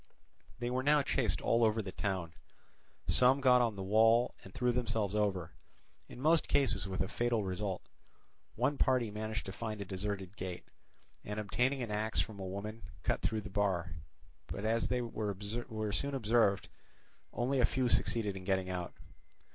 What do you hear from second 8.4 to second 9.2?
One party